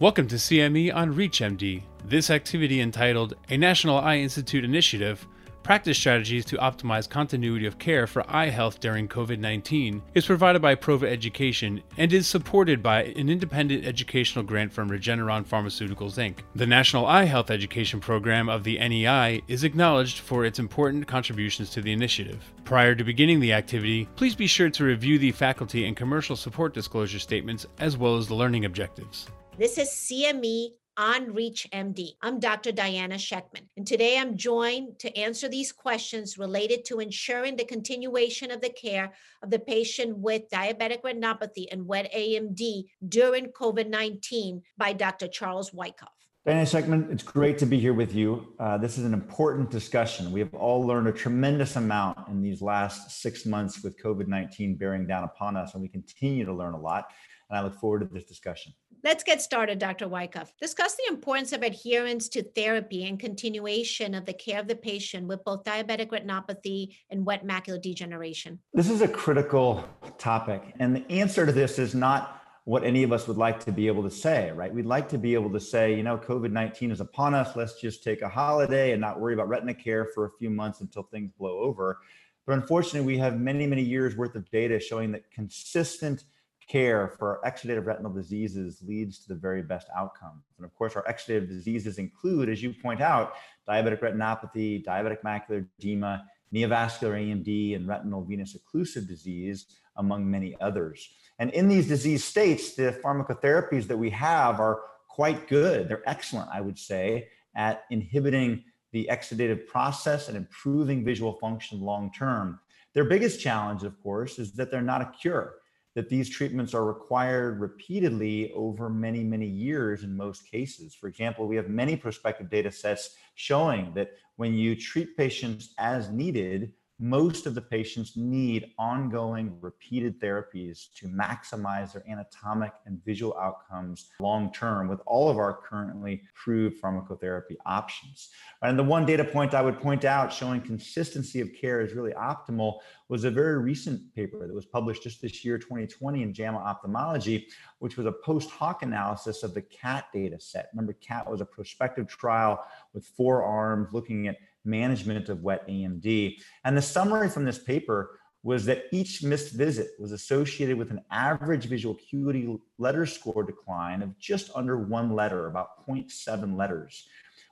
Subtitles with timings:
[0.00, 1.82] Welcome to CME on ReachMD.
[2.06, 5.28] This activity entitled A National Eye Institute Initiative
[5.62, 10.62] Practice Strategies to Optimize Continuity of Care for Eye Health During COVID 19 is provided
[10.62, 16.38] by Prova Education and is supported by an independent educational grant from Regeneron Pharmaceuticals Inc.
[16.54, 21.68] The National Eye Health Education Program of the NEI is acknowledged for its important contributions
[21.72, 22.42] to the initiative.
[22.64, 26.72] Prior to beginning the activity, please be sure to review the faculty and commercial support
[26.72, 29.26] disclosure statements as well as the learning objectives.
[29.58, 32.10] This is CME on ReachMD.
[32.22, 32.72] I'm Dr.
[32.72, 38.50] Diana Shechtman, and today I'm joined to answer these questions related to ensuring the continuation
[38.50, 44.62] of the care of the patient with diabetic retinopathy and wet AMD during COVID 19
[44.78, 45.28] by Dr.
[45.28, 46.08] Charles Wykoff.
[46.46, 48.54] Diana Shechtman, it's great to be here with you.
[48.58, 50.32] Uh, this is an important discussion.
[50.32, 54.76] We have all learned a tremendous amount in these last six months with COVID 19
[54.76, 57.10] bearing down upon us, and we continue to learn a lot.
[57.50, 58.72] And I look forward to this discussion.
[59.02, 60.08] Let's get started, Dr.
[60.08, 60.52] Wykoff.
[60.60, 65.26] Discuss the importance of adherence to therapy and continuation of the care of the patient
[65.26, 68.58] with both diabetic retinopathy and wet macular degeneration.
[68.74, 70.74] This is a critical topic.
[70.78, 73.86] And the answer to this is not what any of us would like to be
[73.86, 74.72] able to say, right?
[74.72, 77.56] We'd like to be able to say, you know, COVID 19 is upon us.
[77.56, 80.82] Let's just take a holiday and not worry about retina care for a few months
[80.82, 82.00] until things blow over.
[82.46, 86.24] But unfortunately, we have many, many years worth of data showing that consistent
[86.70, 90.44] care for exudative retinal diseases leads to the very best outcomes.
[90.56, 93.32] And of course, our exudative diseases include, as you point out,
[93.68, 101.10] diabetic retinopathy, diabetic macular edema, neovascular AMD, and retinal venous occlusive disease, among many others.
[101.38, 105.88] And in these disease states, the pharmacotherapies that we have are quite good.
[105.88, 112.12] They're excellent, I would say, at inhibiting the exudative process and improving visual function long
[112.12, 112.60] term.
[112.94, 115.54] Their biggest challenge, of course, is that they're not a cure
[115.94, 120.94] that these treatments are required repeatedly over many, many years in most cases.
[120.94, 126.10] For example, we have many prospective data sets showing that when you treat patients as
[126.10, 133.34] needed, most of the patients need ongoing repeated therapies to maximize their anatomic and visual
[133.38, 138.28] outcomes long term with all of our currently approved pharmacotherapy options.
[138.60, 142.12] And the one data point I would point out showing consistency of care is really
[142.12, 146.58] optimal was a very recent paper that was published just this year, 2020, in JAMA
[146.58, 150.68] Ophthalmology, which was a post hoc analysis of the CATT data set.
[150.74, 152.62] Remember, CATT was a prospective trial
[152.92, 156.36] with four arms looking at management of wet AMD.
[156.64, 161.00] And the summary from this paper was that each missed visit was associated with an
[161.10, 167.06] average visual acuity letter score decline of just under one letter, about 0.7 letters,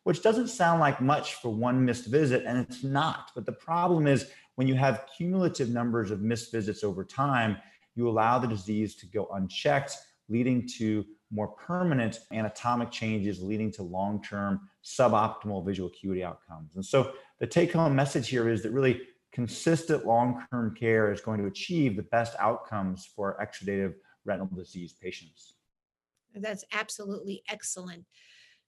[0.05, 3.31] which doesn't sound like much for one missed visit, and it's not.
[3.35, 7.59] But the problem is when you have cumulative numbers of missed visits over time,
[7.95, 9.95] you allow the disease to go unchecked,
[10.29, 16.77] leading to more permanent anatomic changes leading to long term suboptimal visual acuity outcomes.
[16.77, 19.03] And so the take home message here is that really
[19.33, 23.95] consistent long term care is going to achieve the best outcomes for exudative
[24.25, 25.55] retinal disease patients.
[26.35, 28.05] That's absolutely excellent.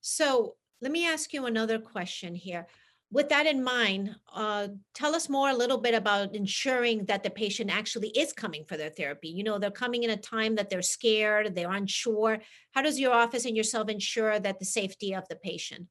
[0.01, 2.67] So let me ask you another question here
[3.13, 7.31] with that in mind, uh, tell us more a little bit about ensuring that the
[7.31, 9.29] patient actually is coming for their therapy.
[9.29, 12.39] You know, they're coming in a time that they're scared, they're unsure.
[12.73, 15.89] How does your office and yourself ensure that the safety of the patient?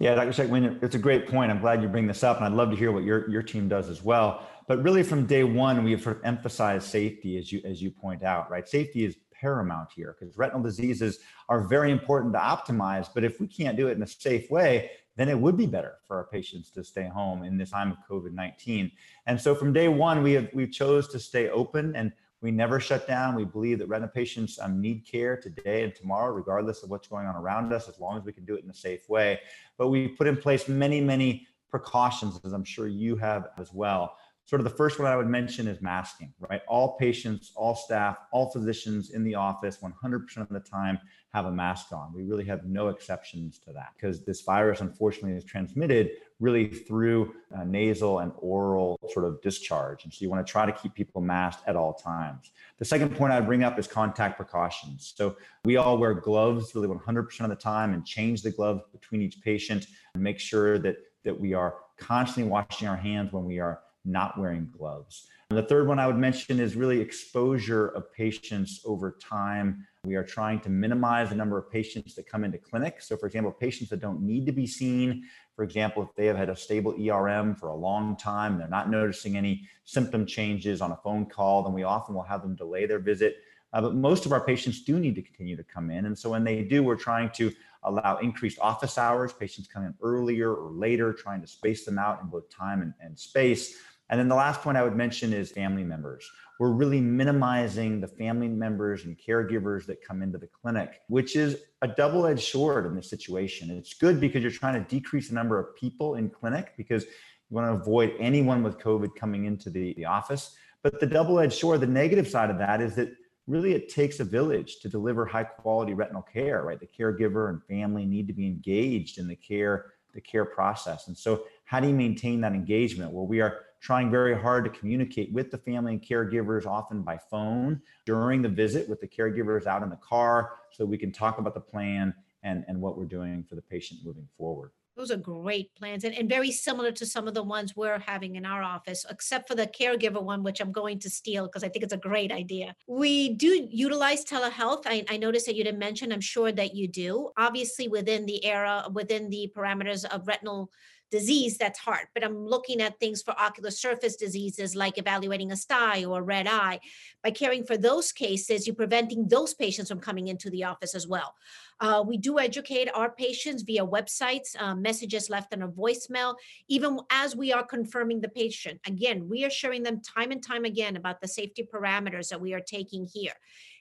[0.00, 0.30] Yeah, Dr.
[0.30, 1.50] Shechtman, it's a great point.
[1.50, 3.68] I'm glad you bring this up, and I'd love to hear what your, your team
[3.68, 4.46] does as well.
[4.68, 7.90] But really, from day one, we have sort of emphasized safety, as you as you
[7.90, 8.68] point out, right?
[8.68, 11.18] Safety is paramount here because retinal diseases
[11.48, 13.08] are very important to optimize.
[13.12, 15.96] But if we can't do it in a safe way, then it would be better
[16.06, 18.92] for our patients to stay home in this time of COVID-19.
[19.26, 22.78] And so from day one, we have we chose to stay open and we never
[22.78, 23.34] shut down.
[23.34, 27.26] We believe that retina patients um, need care today and tomorrow, regardless of what's going
[27.26, 29.40] on around us, as long as we can do it in a safe way.
[29.76, 34.16] But we put in place many, many precautions, as I'm sure you have as well.
[34.48, 36.62] Sort of the first one I would mention is masking, right?
[36.66, 40.98] All patients, all staff, all physicians in the office, 100% of the time
[41.34, 42.14] have a mask on.
[42.14, 47.34] We really have no exceptions to that because this virus, unfortunately, is transmitted really through
[47.66, 50.04] nasal and oral sort of discharge.
[50.04, 52.50] And so you want to try to keep people masked at all times.
[52.78, 55.12] The second point I'd bring up is contact precautions.
[55.14, 55.36] So
[55.66, 59.42] we all wear gloves really 100% of the time and change the glove between each
[59.42, 63.80] patient and make sure that, that we are constantly washing our hands when we are
[64.08, 65.28] not wearing gloves.
[65.50, 70.14] And the third one I would mention is really exposure of patients over time we
[70.14, 73.02] are trying to minimize the number of patients that come into clinic.
[73.02, 75.24] So, for example, patients that don't need to be seen,
[75.54, 78.88] for example, if they have had a stable ERM for a long time, they're not
[78.90, 82.86] noticing any symptom changes on a phone call, then we often will have them delay
[82.86, 83.36] their visit
[83.74, 86.06] Uh, but most of our patients do need to continue to come in.
[86.06, 87.52] And so when they do, we're trying to
[87.82, 92.22] allow increased office hours, patients come in earlier or later, trying to space them out
[92.22, 93.76] in both time and, and space.
[94.10, 96.30] And then the last point I would mention is family members.
[96.58, 101.56] We're really minimizing the family members and caregivers that come into the clinic, which is
[101.82, 103.70] a double edged sword in this situation.
[103.70, 107.54] It's good because you're trying to decrease the number of people in clinic because you
[107.54, 110.56] want to avoid anyone with COVID coming into the, the office.
[110.82, 113.12] But the double edged sword, the negative side of that is that
[113.46, 116.78] really it takes a village to deliver high quality retinal care, right?
[116.78, 121.08] The caregiver and family need to be engaged in the care, the care process.
[121.08, 123.12] And so how do you maintain that engagement?
[123.12, 127.18] Well, we are trying very hard to communicate with the family and caregivers, often by
[127.18, 131.36] phone during the visit with the caregivers out in the car, so we can talk
[131.36, 134.70] about the plan and, and what we're doing for the patient moving forward.
[134.96, 138.36] Those are great plans and, and very similar to some of the ones we're having
[138.36, 141.68] in our office, except for the caregiver one, which I'm going to steal because I
[141.68, 142.74] think it's a great idea.
[142.88, 144.84] We do utilize telehealth.
[144.86, 147.30] I, I noticed that you didn't mention, I'm sure that you do.
[147.36, 150.72] Obviously, within the era, within the parameters of retinal
[151.10, 155.56] disease that's hard but i'm looking at things for ocular surface diseases like evaluating a
[155.56, 156.78] sty or a red eye.
[157.22, 161.06] By caring for those cases you're preventing those patients from coming into the office as
[161.06, 161.34] well
[161.80, 166.34] uh, we do educate our patients via websites uh, messages left on a voicemail
[166.68, 170.64] even as we are confirming the patient again we are showing them time and time
[170.64, 173.34] again about the safety parameters that we are taking here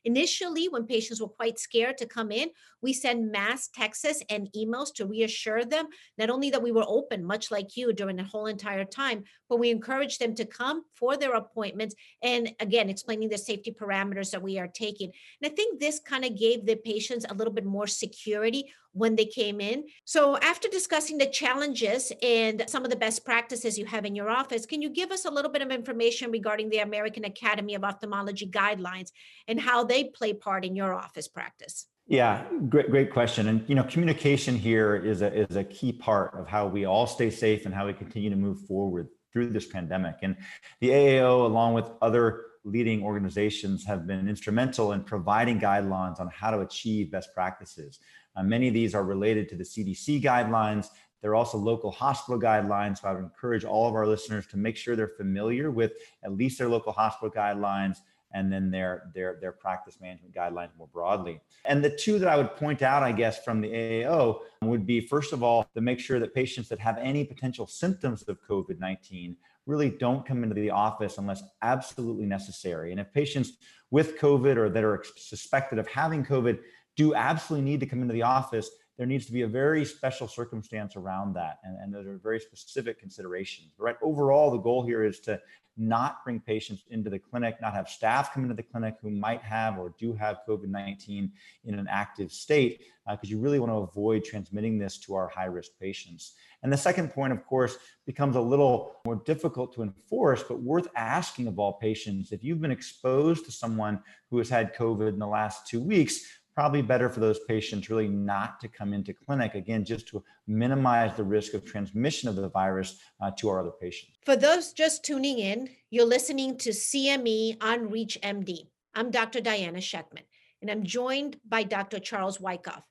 [0.07, 2.49] Initially, when patients were quite scared to come in,
[2.81, 7.25] we send mass texts and emails to reassure them not only that we were open,
[7.25, 11.17] much like you during the whole entire time, but we encourage them to come for
[11.17, 15.11] their appointments and again, explaining the safety parameters that we are taking.
[15.41, 19.15] And I think this kind of gave the patients a little bit more security when
[19.15, 19.85] they came in.
[20.05, 24.29] So, after discussing the challenges and some of the best practices you have in your
[24.29, 27.83] office, can you give us a little bit of information regarding the American Academy of
[27.83, 29.11] Ophthalmology guidelines
[29.47, 31.87] and how they play part in your office practice?
[32.07, 33.49] Yeah, great, great question.
[33.49, 37.07] And you know, communication here is a is a key part of how we all
[37.07, 40.15] stay safe and how we continue to move forward through this pandemic.
[40.23, 40.35] And
[40.81, 46.51] the AAO, along with other leading organizations, have been instrumental in providing guidelines on how
[46.51, 47.99] to achieve best practices.
[48.35, 50.87] Uh, many of these are related to the CDC guidelines.
[51.21, 52.99] There are also local hospital guidelines.
[52.99, 55.93] So I would encourage all of our listeners to make sure they're familiar with
[56.23, 57.97] at least their local hospital guidelines
[58.33, 61.39] and then their their their practice management guidelines more broadly.
[61.65, 64.99] And the two that I would point out, I guess, from the AAO would be
[64.99, 69.35] first of all to make sure that patients that have any potential symptoms of COVID-19
[69.67, 72.91] really don't come into the office unless absolutely necessary.
[72.91, 73.53] And if patients
[73.91, 76.59] with COVID or that are suspected of having COVID
[76.95, 80.27] do absolutely need to come into the office, there needs to be a very special
[80.27, 81.57] circumstance around that.
[81.63, 83.73] And, and are very specific considerations.
[83.77, 83.95] Right.
[84.01, 85.39] Overall, the goal here is to
[85.77, 89.41] not bring patients into the clinic, not have staff come into the clinic who might
[89.41, 91.31] have or do have COVID 19
[91.65, 95.27] in an active state, because uh, you really want to avoid transmitting this to our
[95.27, 96.33] high risk patients.
[96.63, 100.87] And the second point, of course, becomes a little more difficult to enforce, but worth
[100.95, 102.31] asking of all patients.
[102.31, 106.25] If you've been exposed to someone who has had COVID in the last two weeks,
[106.57, 111.15] probably better for those patients really not to come into clinic again just to minimize
[111.15, 114.17] the risk of transmission of the virus uh, to our other patients.
[114.25, 119.77] For those just tuning in you're listening to cme on reach md i'm dr diana
[119.77, 120.25] shechtman
[120.63, 122.81] and i'm joined by dr charles wykoff.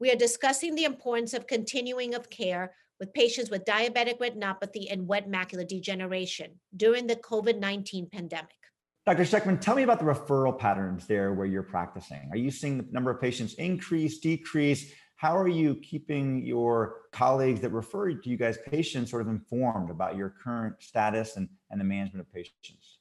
[0.00, 5.06] We are discussing the importance of continuing of care with patients with diabetic retinopathy and
[5.06, 8.56] wet macular degeneration during the covid-19 pandemic
[9.06, 9.24] Dr.
[9.24, 12.26] Shechtman, tell me about the referral patterns there where you're practicing.
[12.30, 14.92] Are you seeing the number of patients increase, decrease?
[15.16, 19.90] How are you keeping your colleagues that refer to you guys patients sort of informed
[19.90, 22.98] about your current status and, and the management of patients?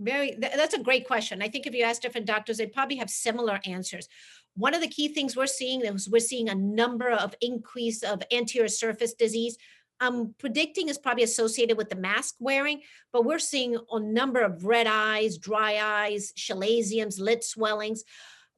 [0.00, 1.42] Very, that's a great question.
[1.42, 4.08] I think if you ask different doctors, they'd probably have similar answers.
[4.56, 8.20] One of the key things we're seeing is we're seeing a number of increase of
[8.32, 9.56] anterior surface disease,
[10.00, 12.80] I'm predicting is probably associated with the mask wearing,
[13.12, 18.04] but we're seeing a number of red eyes, dry eyes, chalazions, lid swellings,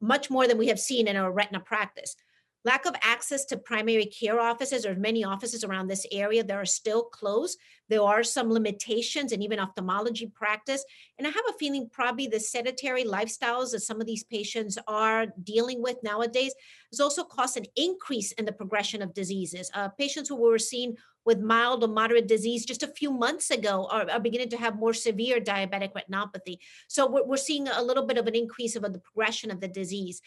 [0.00, 2.14] much more than we have seen in our retina practice.
[2.64, 6.64] Lack of access to primary care offices or many offices around this area that are
[6.64, 7.58] still closed.
[7.88, 10.84] There are some limitations and even ophthalmology practice.
[11.18, 15.26] And I have a feeling probably the sedentary lifestyles that some of these patients are
[15.42, 16.54] dealing with nowadays
[16.92, 19.70] has also caused an increase in the progression of diseases.
[19.74, 23.88] Uh, patients who were seen with mild or moderate disease just a few months ago
[23.90, 26.58] are, are beginning to have more severe diabetic retinopathy.
[26.88, 29.68] So we're, we're seeing a little bit of an increase of the progression of the
[29.68, 30.20] disease.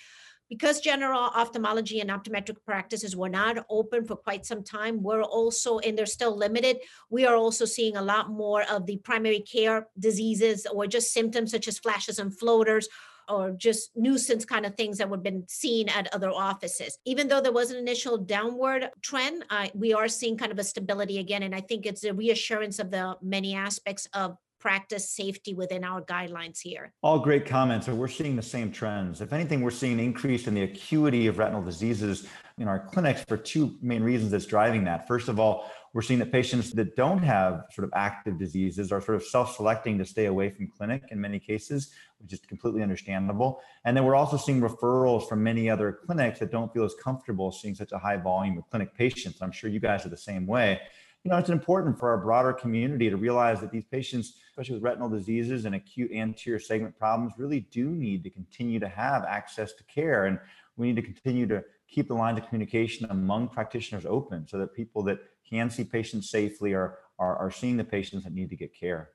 [0.49, 5.79] Because general ophthalmology and optometric practices were not open for quite some time, we're also,
[5.79, 6.77] and they're still limited,
[7.09, 11.51] we are also seeing a lot more of the primary care diseases or just symptoms
[11.51, 12.87] such as flashes and floaters
[13.27, 16.99] or just nuisance kind of things that would have been seen at other offices.
[17.05, 20.63] Even though there was an initial downward trend, uh, we are seeing kind of a
[20.63, 21.43] stability again.
[21.43, 26.01] And I think it's a reassurance of the many aspects of practice safety within our
[26.01, 26.91] guidelines here.
[27.03, 27.85] All great comments.
[27.85, 29.21] So we're seeing the same trends.
[29.21, 32.25] If anything, we're seeing an increase in the acuity of retinal diseases
[32.57, 35.07] in our clinics for two main reasons that's driving that.
[35.07, 39.01] First of all, we're seeing that patients that don't have sort of active diseases are
[39.01, 43.61] sort of self-selecting to stay away from clinic in many cases, which is completely understandable.
[43.85, 47.51] And then we're also seeing referrals from many other clinics that don't feel as comfortable
[47.51, 49.43] seeing such a high volume of clinic patients.
[49.43, 50.81] I'm sure you guys are the same way
[51.25, 54.83] you know, it's important for our broader community to realize that these patients, especially with
[54.83, 59.73] retinal diseases and acute anterior segment problems, really do need to continue to have access
[59.73, 60.25] to care.
[60.25, 60.37] And
[60.77, 64.75] we need to continue to keep the lines of communication among practitioners open so that
[64.75, 65.17] people that
[65.49, 69.09] can see patients safely are, are, are seeing the patients that need to get care.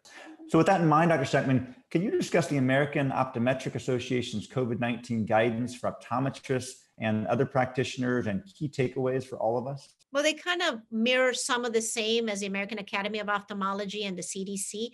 [0.49, 1.23] So with that in mind, Dr.
[1.23, 8.27] Shechtman, can you discuss the American Optometric Association's COVID-19 guidance for optometrists and other practitioners
[8.27, 9.91] and key takeaways for all of us?
[10.13, 14.05] Well, they kind of mirror some of the same as the American Academy of Ophthalmology
[14.05, 14.91] and the CDC.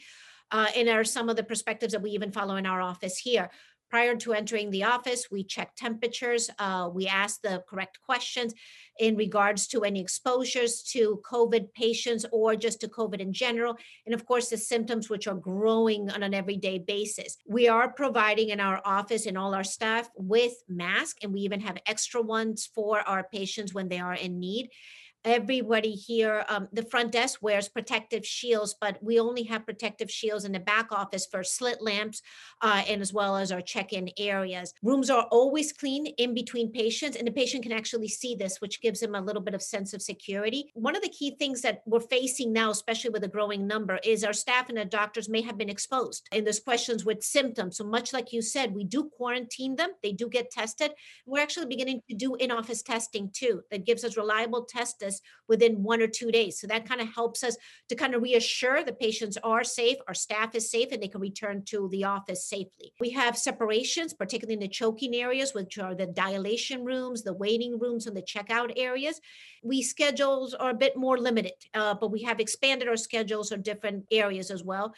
[0.53, 3.51] Uh, and are some of the perspectives that we even follow in our office here.
[3.89, 6.51] Prior to entering the office, we check temperatures.
[6.59, 8.53] Uh, we ask the correct questions
[8.99, 13.77] in regards to any exposures to COVID patients or just to COVID in general.
[14.05, 17.37] And of course, the symptoms which are growing on an everyday basis.
[17.47, 21.61] We are providing in our office and all our staff with masks, and we even
[21.61, 24.71] have extra ones for our patients when they are in need
[25.27, 30.45] everybody here um, the front desk wears protective shields but we only have protective shields
[30.45, 32.23] in the back office for slit lamps
[32.63, 34.73] uh, and as well as our check-in areas.
[34.83, 38.81] Rooms are always clean in between patients and the patient can actually see this which
[38.81, 40.71] gives them a little bit of sense of security.
[40.75, 44.23] One of the key things that we're facing now especially with a growing number is
[44.23, 47.79] our staff and the doctors may have been exposed and there's questions with symptoms.
[47.79, 50.93] So much like you said we do quarantine them they do get tested.
[51.27, 54.65] We're actually beginning to do in-office testing too that gives us reliable
[55.17, 56.61] tests within one or two days.
[56.61, 57.57] So that kind of helps us
[57.89, 61.21] to kind of reassure the patients are safe, our staff is safe, and they can
[61.21, 62.93] return to the office safely.
[63.01, 67.79] We have separations, particularly in the choking areas, which are the dilation rooms, the waiting
[67.79, 69.21] rooms, and the checkout areas.
[69.63, 73.63] We schedules are a bit more limited, uh, but we have expanded our schedules on
[73.63, 74.95] different areas as well.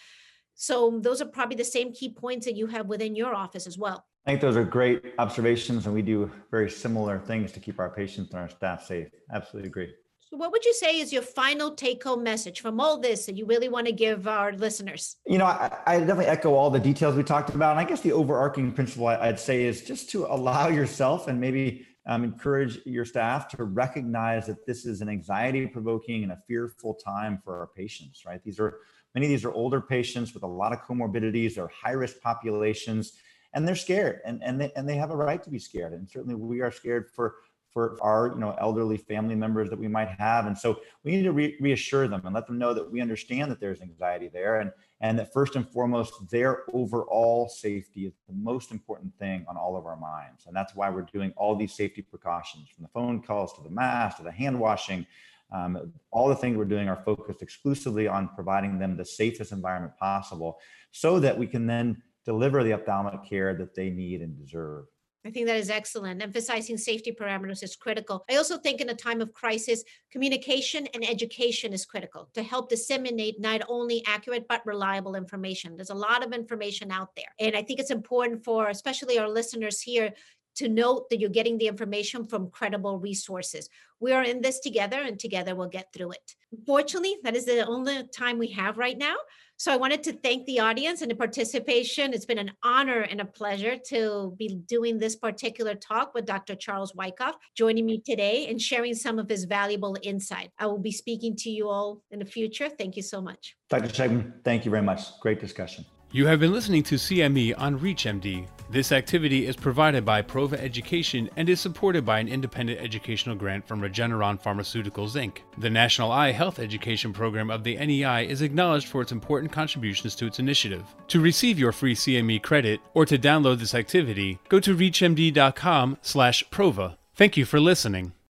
[0.54, 3.78] So those are probably the same key points that you have within your office as
[3.78, 4.04] well.
[4.26, 7.88] I think those are great observations, and we do very similar things to keep our
[7.88, 9.08] patients and our staff safe.
[9.32, 9.94] Absolutely agree.
[10.30, 13.36] So, what would you say is your final take home message from all this that
[13.38, 15.16] you really want to give our listeners?
[15.26, 17.70] You know, I, I, definitely echo all the details we talked about.
[17.70, 21.86] And I guess the overarching principle I'd say is just to allow yourself and maybe
[22.04, 26.92] um, encourage your staff to recognize that this is an anxiety provoking and a fearful
[26.94, 28.44] time for our patients, right?
[28.44, 28.80] These are
[29.14, 33.14] many of these are older patients with a lot of comorbidities, they're high risk populations,
[33.54, 35.94] and they're scared and, and, they, and they have a right to be scared.
[35.94, 37.36] And certainly we are scared for
[37.78, 40.46] for our you know elderly family members that we might have.
[40.46, 43.52] And so we need to re- reassure them and let them know that we understand
[43.52, 48.34] that there's anxiety there and and that first and foremost their overall safety is the
[48.34, 50.46] most important thing on all of our minds.
[50.46, 53.70] And that's why we're doing all these safety precautions from the phone calls to the
[53.70, 55.06] mask to the hand washing.
[55.52, 59.96] Um, all the things we're doing are focused exclusively on providing them the safest environment
[59.98, 60.58] possible
[60.90, 64.86] so that we can then deliver the ophthalmic care that they need and deserve
[65.26, 66.22] I think that is excellent.
[66.22, 68.24] Emphasizing safety parameters is critical.
[68.30, 69.82] I also think in a time of crisis,
[70.12, 75.76] communication and education is critical to help disseminate not only accurate but reliable information.
[75.76, 77.32] There's a lot of information out there.
[77.40, 80.12] And I think it's important for especially our listeners here
[80.56, 83.68] to note that you're getting the information from credible resources.
[84.00, 86.34] We are in this together and together we'll get through it.
[86.52, 89.16] Unfortunately, that is the only time we have right now.
[89.60, 92.14] So I wanted to thank the audience and the participation.
[92.14, 96.54] It's been an honor and a pleasure to be doing this particular talk with Dr.
[96.54, 100.50] Charles Wykoff, joining me today and sharing some of his valuable insight.
[100.60, 102.68] I will be speaking to you all in the future.
[102.68, 103.56] Thank you so much.
[103.68, 103.88] Dr.
[103.88, 105.18] Shechtman, thank you very much.
[105.20, 105.84] Great discussion.
[106.10, 108.46] You have been listening to CME on ReachMD.
[108.70, 113.68] This activity is provided by Prova Education and is supported by an independent educational grant
[113.68, 115.40] from Regeneron Pharmaceuticals Inc.
[115.58, 120.14] The National Eye Health Education Program of the NEI is acknowledged for its important contributions
[120.14, 120.82] to its initiative.
[121.08, 126.42] To receive your free CME credit or to download this activity, go to reachmd.com slash
[126.48, 126.96] Prova.
[127.16, 128.14] Thank you for listening.